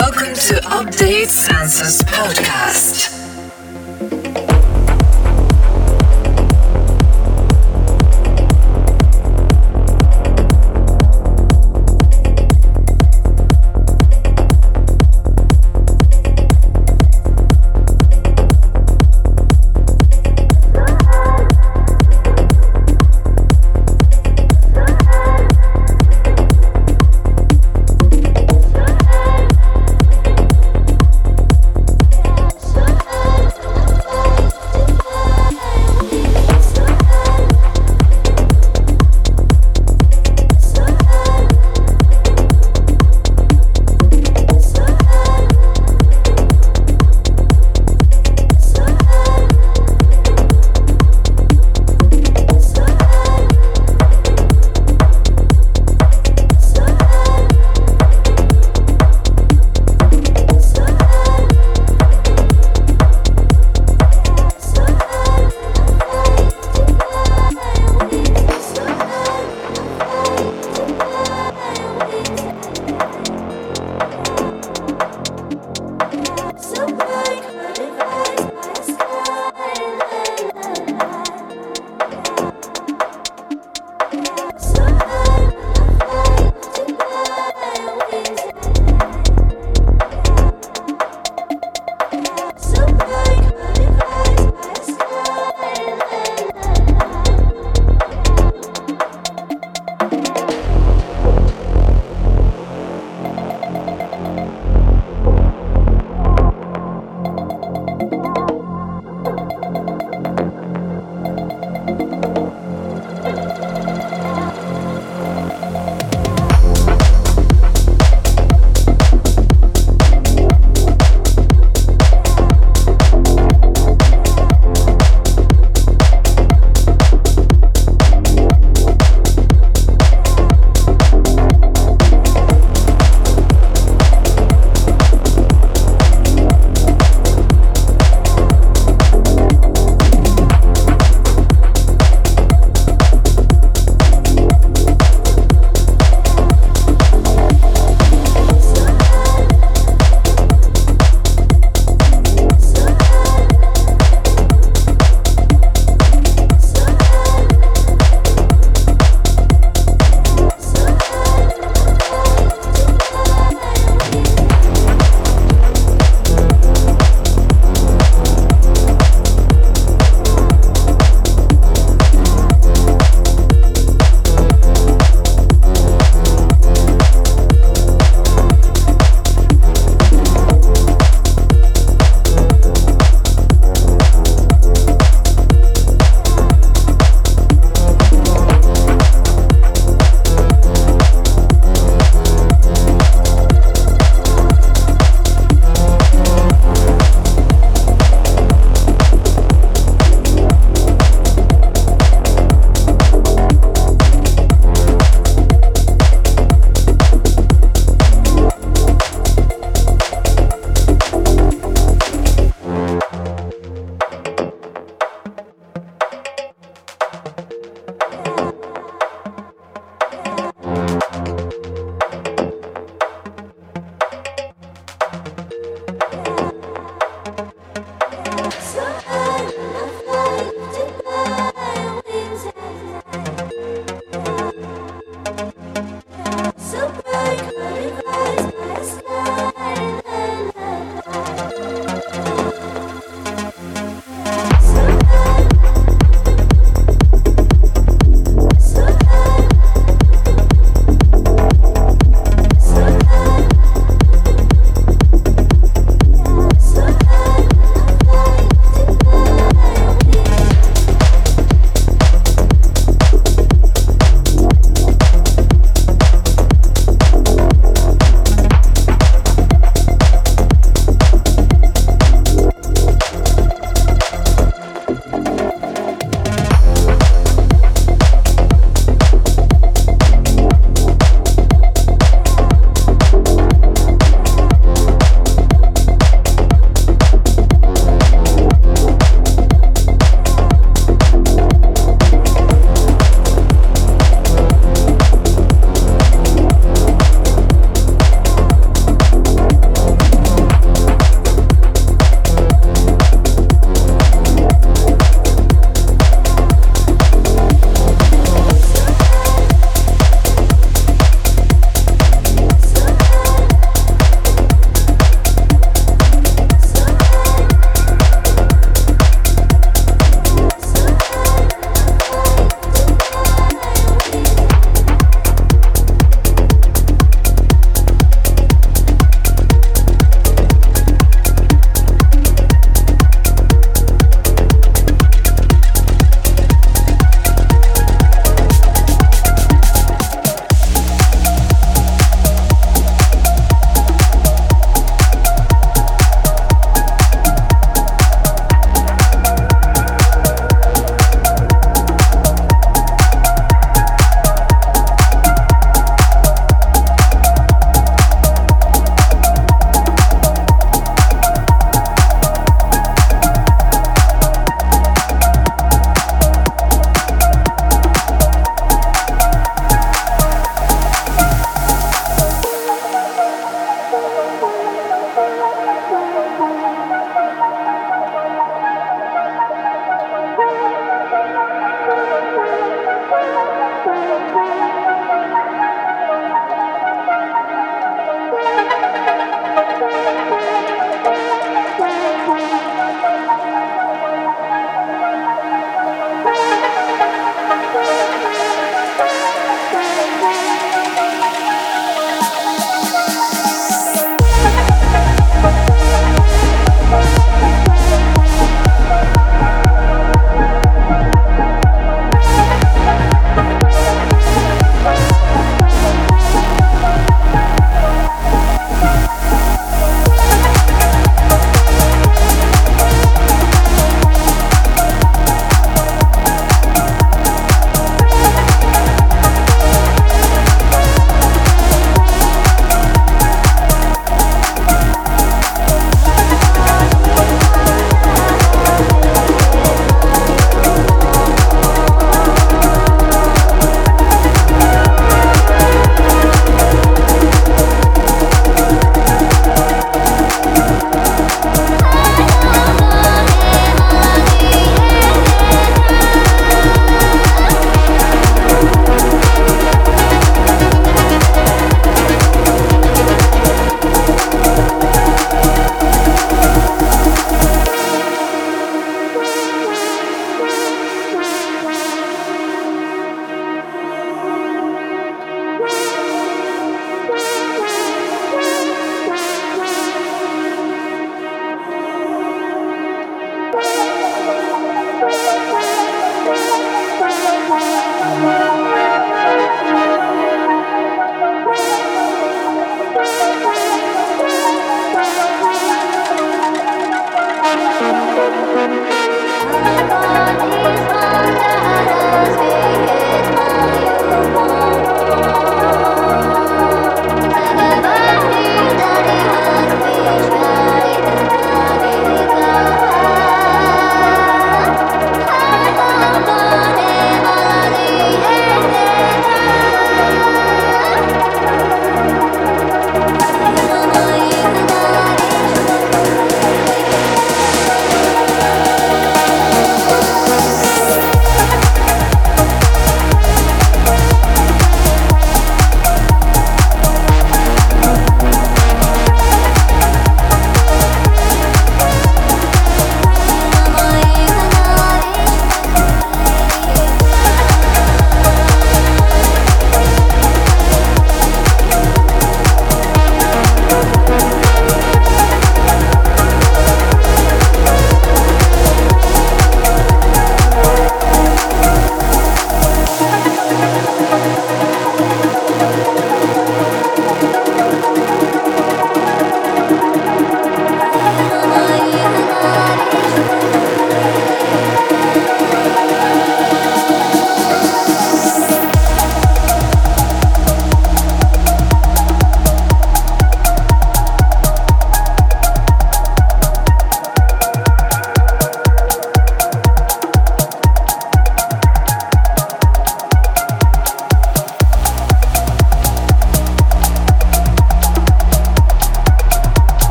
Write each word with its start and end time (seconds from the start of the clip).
welcome 0.00 0.34
to 0.34 0.54
Update 0.68 1.28
Census 1.30 2.02
Podcast. 2.02 3.15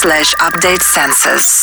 Slash 0.00 0.34
update 0.36 0.80
census. 0.80 1.59